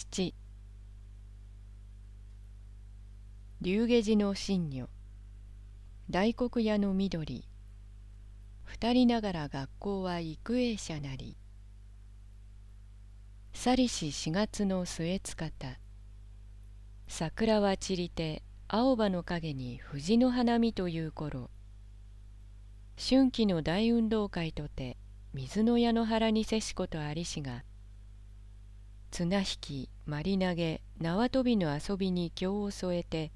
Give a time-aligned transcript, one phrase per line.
[0.00, 0.32] 七。
[3.60, 4.88] 龍下寺の神女。
[6.08, 7.44] 大黒屋の緑。
[8.62, 11.36] 二人ながら学校は育英者なり。
[13.52, 15.80] 去りし四月の末つかた
[17.08, 21.50] 桜は散りて青葉の陰に藤の花見という頃。
[22.96, 24.96] 春季の大運動会とて
[25.34, 27.64] 水の矢の原にせしことありしが
[29.10, 33.32] 綱引きまり投げ縄跳びの遊びに興を添えて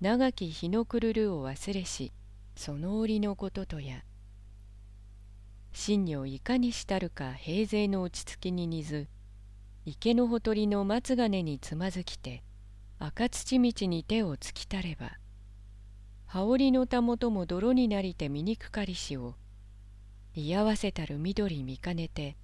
[0.00, 2.12] 長き日のくるるを忘れし
[2.56, 4.02] その折のこととや。
[5.72, 9.08] 真女いかにしたるか平勢の落ち着きに似ず
[9.86, 12.42] 池のほとりの松金につまずきて
[12.98, 15.12] 赤土道に手をつきたれば
[16.26, 19.34] 羽織のたもとも泥になりて醜かりしを
[20.34, 22.36] 居合わせたる緑見かねて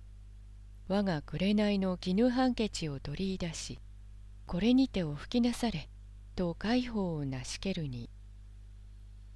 [0.89, 3.79] 我が紅の絹ハンケチを取り出し
[4.47, 5.89] これにてお吹きなされ
[6.37, 8.09] と介抱をなしけるに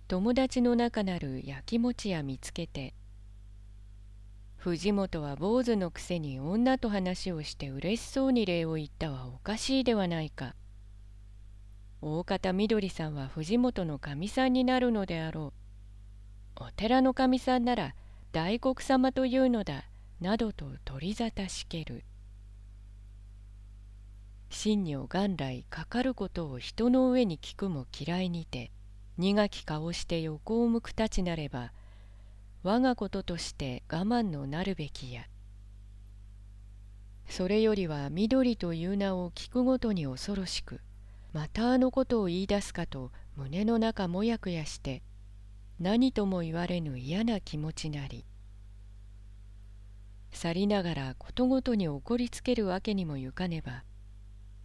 [0.07, 2.95] 友達の中なる焼き餅屋見つけて
[4.61, 10.55] 藤本は坊主のくせに女と話をして嬉しそうに礼を言ったはおかしいではないか。
[12.03, 15.55] 大方みどりさんは藤本のかみさんになるのであろ
[16.59, 16.64] う。
[16.64, 17.95] お寺のかみさんなら
[18.33, 19.89] 大黒様というのだ。
[20.21, 22.05] などと取り沙汰しける。
[24.51, 28.73] 真女元来かかることを人の上に聞くも嫌いにて
[29.17, 31.73] 苦き顔して横を向くたちなれば
[32.65, 35.23] 我がこととして我慢のなるべきや。
[37.27, 40.81] それよりは緑という名を聞くごとに恐ろしく
[41.33, 45.03] またあのことを言い出すかと胸の中もやくやして
[45.79, 48.27] 何とも言われぬ嫌な気持ちなり
[50.42, 53.84] 去りながらことごとに怒りつけるわけにもゆかねば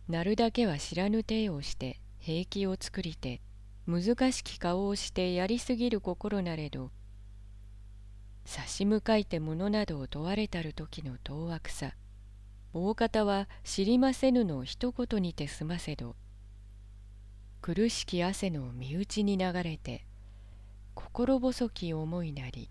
[0.07, 3.41] なるだけは知らぬ体をして平気を作りて
[3.85, 6.91] 難しき顔をしてやりすぎる心なれど
[8.45, 11.91] 差し向かいて物などを問われたる時の当惑さ
[12.71, 16.15] 大方は知りませぬの一言にて済ませど
[17.61, 20.05] 苦しき汗の身内に流れて
[20.93, 22.69] 心細き思いなり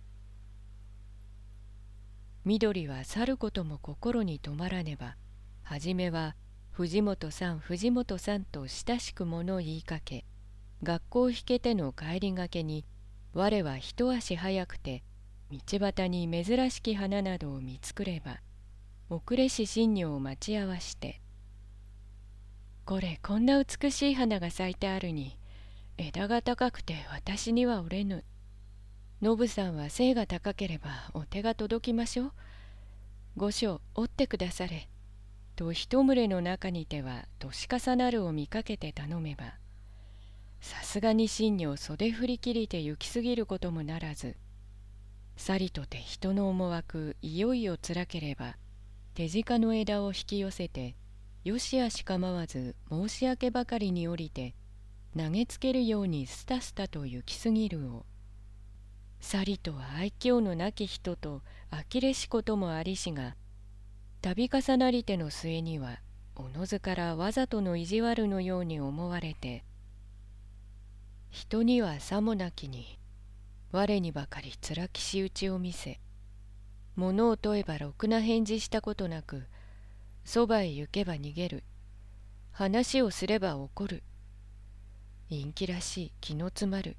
[2.46, 5.16] 緑は去ることも心に止まらねば
[5.62, 6.36] はじめは
[6.72, 10.26] 藤本さん藤本さんと親しく物を言いかけ
[10.82, 12.84] 学校引けての帰りがけに
[13.32, 15.02] 我は一足早くて
[15.50, 18.40] 道端に珍しき花などを見つくれば
[19.08, 21.22] 遅れし新女を待ち合わして
[22.84, 25.38] 「これこんな美しい花が咲いてあるに
[25.96, 28.22] 枝が高くて私には折れぬ」
[29.24, 32.32] ノブさんは背が高ければお手が届きましょう。
[33.38, 34.86] 御所折ってくだされ。
[35.56, 39.54] と一群れの中にては年重なるを見かけて頼めば
[40.60, 44.36] さすがに真女を袖振り切りて行き過ぎることもならず
[45.38, 48.58] さりとて人の思惑いよいよつらければ
[49.14, 50.96] 手近の枝を引き寄せて
[51.44, 54.54] よしあし構わず申し訳ばかりに降りて
[55.16, 58.04] 投げつけるようにスタスタと行き過ぎるを
[59.24, 61.40] さりとは愛嬌のなき人と
[61.70, 63.36] 呆れしこともありしが
[64.20, 66.00] 度重なりての末には
[66.36, 69.64] おのずからわざとの意地悪のように思われて
[71.30, 72.98] 人にはさもなきに
[73.72, 76.00] 我にばかりつらきし打ちを見せ
[76.94, 79.46] 物を問えばろくな返事したことなく
[80.26, 81.64] そばへ行けば逃げる
[82.52, 84.02] 話をすれば怒る
[85.30, 86.98] 陰気らしい気の詰まる。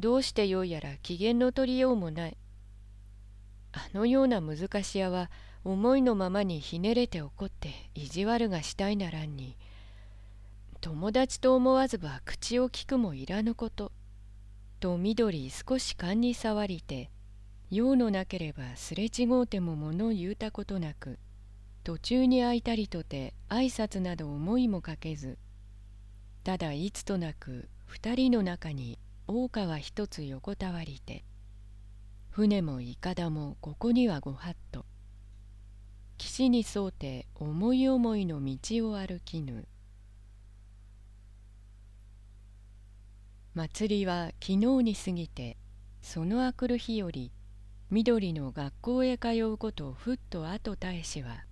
[0.00, 2.36] どうしてよいやら機嫌の取りようもない。
[3.72, 5.30] あのような難し屋は
[5.64, 9.56] 思いのままにひねれて怒って意地悪がしたいならんに
[10.80, 13.92] 友達と思わずば口を聞くもいらぬこと
[14.80, 17.10] と緑少し勘に触りて
[17.70, 21.18] 用のなければすれ違うても物を言うたことなく
[21.84, 25.38] 途中に空いたりとて挨拶など思いもかけず
[26.42, 28.98] ただいつとなく二人の中に
[29.32, 31.24] 大川一つ横たわりて
[32.30, 34.84] 船もいかだもここにはご法度。
[36.18, 39.68] 岸に沿うて思い思いの道を歩きぬ。
[43.54, 45.56] 祭りは昨日に過ぎて
[46.02, 47.30] そのあくる日より
[47.88, 51.44] 緑の学校へ通うことをふっと後絶えしは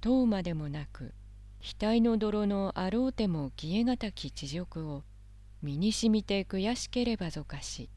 [0.00, 1.12] 遠までもなく
[1.60, 5.02] 額の泥のあろうても消えがたき地辱を
[5.62, 7.90] 身にしみて悔しければぞかし。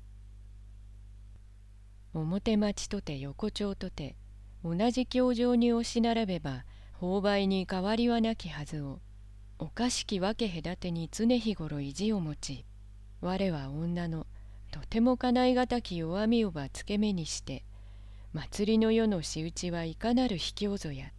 [2.14, 4.16] 表町とて横丁とて
[4.64, 6.66] 同じ教場に押し並べば
[7.00, 9.00] 購買に変わりはなきはずを
[9.60, 12.66] おかしきわけ隔てに常日頃意地を持ち
[13.22, 14.28] 我は女の
[14.72, 17.64] とてもかないがたき弱みをばつけ目にして
[18.34, 21.12] 祭りの世の仕打ちはいかなる卑怯ぞや。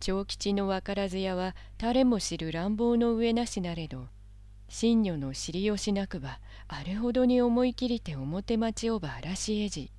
[0.00, 4.08] 長吉の分からずやは誰も知る乱暴の上なしなれど
[4.74, 9.92] 真女の知りよしなくばあれほどに思い切りて表町をば嵐えじ。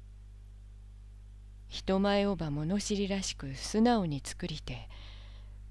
[1.67, 4.89] 人前をば物知りらしく素直に作りて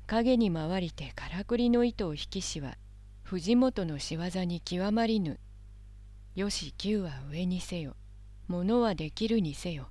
[0.07, 2.77] 影に回りてからくりの糸を引きしは
[3.25, 5.41] 藤本の仕業に極まりぬ。
[6.37, 7.97] よし九は上にせよ。
[8.47, 9.89] 物はできるにせよ。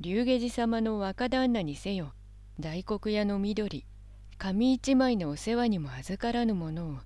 [0.00, 2.14] 龍下寺様の若旦那にせよ。
[2.58, 3.84] 大黒屋の緑。
[4.38, 6.96] 紙一枚のお世話にも預からぬものを。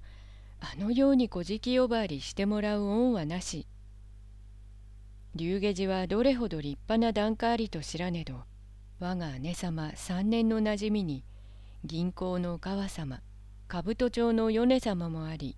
[0.73, 3.67] あのように小じき呼ばわりしてもらう恩はなし。
[5.37, 8.45] 龍下寺はどれほど立派な檀家ありと知らねど
[9.01, 11.25] 我が姉様三年のなじみに
[11.85, 13.21] 銀行の川様
[13.69, 15.55] 兜町の米様もあり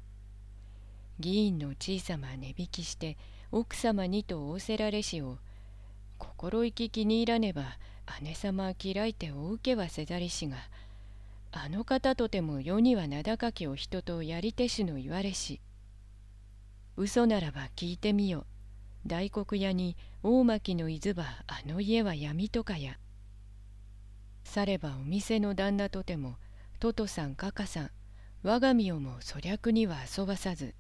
[1.21, 3.17] 議員の小さま値引きして
[3.53, 5.39] 奥様にと仰せられしを
[6.19, 7.79] 心意気気に入らねば
[8.23, 10.57] 姉様は嫌いてお受けはせざりしが
[11.51, 15.61] あの方とても世には名高きお人とやり手しの言われし。
[16.97, 18.47] 嘘ならば聞いてみよ。
[19.07, 22.99] 大黒屋に大巻の伊豆ばあの家は闇とかや。
[24.45, 26.37] さればお店の旦那とても
[26.81, 27.91] トトさんカカさん
[28.43, 30.75] 我が身をも粗略には遊ばさず。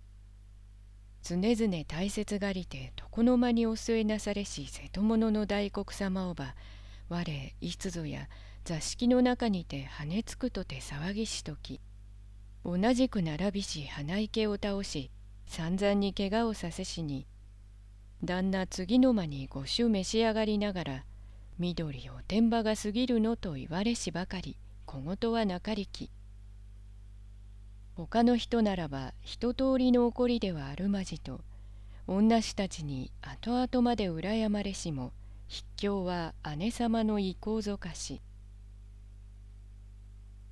[1.22, 6.54] 常々大切がりて床の間にお据えなされし瀬戸物の大黒様をば
[7.08, 8.28] 我いつぞや
[8.68, 11.80] 座敷の中にて跳ねつくとて騒ぎしとき
[12.66, 15.10] 同じく並びし鼻池を倒し
[15.46, 17.26] 散々に怪我をさせしに
[18.22, 21.04] 旦那次の間にご酒召し上がりながら
[21.58, 26.10] 緑おてんばが過ぎるのと言われしばかり小言はなかりき。
[27.96, 31.40] 他の人ならば一通りの怒りではあるまじと
[32.06, 35.14] 女子たちに後々まで羨まれしも
[35.48, 38.20] 筆境は姉様の意向ぞかし。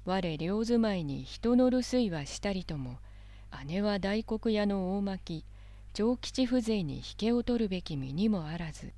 [0.07, 2.99] 我両住まいに人の留守居はしたりとも
[3.67, 5.45] 姉は大黒屋の大巻
[5.95, 8.93] 長吉風情に引けを取るべき身にもあらず。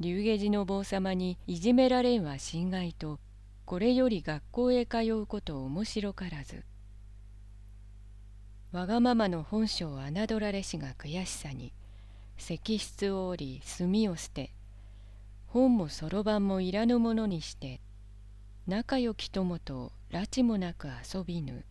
[0.00, 3.20] 龍下寺の坊様にいじめられんは心外と
[3.64, 6.64] これより学校へ通うこと面白からず。
[8.72, 11.72] わがままの本性を侮られしが悔しさに
[12.38, 14.52] 石室を折り墨を捨て
[15.46, 17.80] 本もそろばんもいらぬものにして
[18.66, 21.66] 仲良き友と拉致もなく遊びぬ。